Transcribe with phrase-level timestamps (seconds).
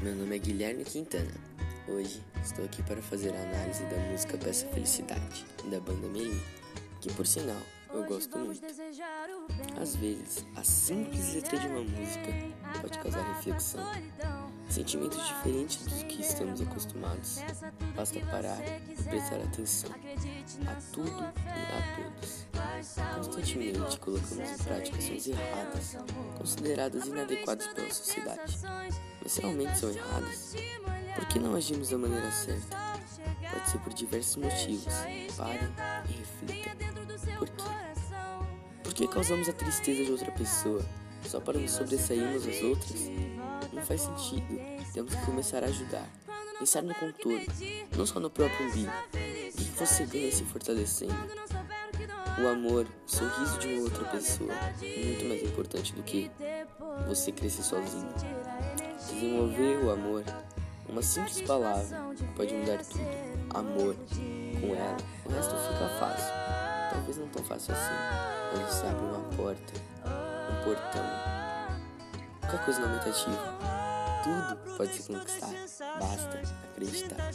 [0.00, 1.32] Meu nome é Guilherme Quintana.
[1.88, 6.40] Hoje estou aqui para fazer a análise da música Peça Felicidade, da banda Meli,
[7.00, 7.60] que por sinal
[7.92, 8.64] eu gosto muito.
[9.80, 12.32] Às vezes, a simples letra de uma música
[12.80, 13.84] pode causar reflexão,
[14.68, 17.38] sentimentos diferentes dos que estamos acostumados.
[17.94, 19.90] Basta parar e prestar atenção
[20.66, 22.46] a tudo e a todos.
[23.16, 25.96] Constantemente colocamos em prática ações erradas,
[26.36, 28.58] consideradas inadequadas pela sociedade.
[29.22, 30.54] Mas realmente são erradas?
[31.14, 32.76] Por que não agimos da maneira certa?
[33.50, 34.94] Pode ser por diversos motivos.
[35.36, 35.68] Parem
[36.08, 36.22] e
[38.98, 40.84] que causamos a tristeza de outra pessoa
[41.22, 43.08] só para nos sobressairmos às outras?
[43.72, 44.58] Não faz sentido.
[44.92, 46.08] Temos que começar a ajudar.
[46.58, 47.46] Pensar no contorno,
[47.96, 48.90] não só no próprio umbigo.
[48.90, 51.14] O que você ganha se fortalecendo?
[52.42, 56.28] O amor, o sorriso de uma outra pessoa é muito mais importante do que
[57.06, 58.12] você crescer sozinho.
[58.98, 60.24] Desenvolver o amor,
[60.88, 62.00] uma simples palavra,
[62.34, 63.04] pode mudar tudo.
[63.50, 63.94] Amor,
[64.60, 66.77] com ela, o resto fica fácil.
[66.98, 67.94] Talvez não tão fácil assim,
[68.52, 69.72] mas você abre uma porta,
[70.04, 71.04] um portão.
[72.40, 73.38] Qualquer coisa no aumentativo
[74.24, 75.52] tudo pode se conquistar.
[76.00, 77.32] Basta acreditar.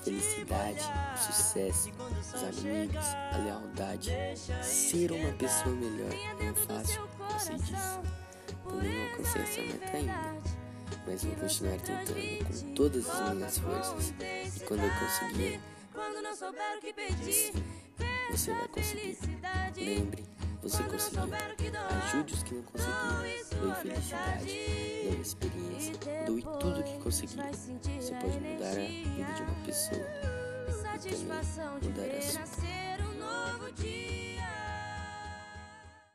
[0.00, 0.82] Felicidade,
[1.16, 4.12] sucesso, os amigos, a lealdade.
[4.62, 8.00] Ser uma pessoa melhor não é fácil, eu sei disso.
[8.62, 10.40] Também não alcancei essa meta ainda.
[11.04, 14.14] Mas vou continuar tentando com todas as minhas forças.
[14.56, 15.60] E quando eu conseguir,
[17.24, 17.52] sim,
[18.30, 19.18] você vai conseguir.
[19.76, 20.24] Lembre,
[20.62, 21.22] você conseguiu.
[22.04, 22.98] Ajude os que não conseguiram.
[23.60, 24.44] Doe felicidade,
[25.04, 25.94] doe experiência,
[26.26, 27.36] doe tudo que conseguir.
[27.36, 30.06] Você pode mudar a vida de uma pessoa
[30.68, 31.18] e também
[31.82, 33.09] mudar a sua.